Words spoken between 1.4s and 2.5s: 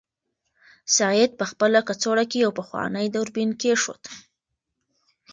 خپله کڅوړه کې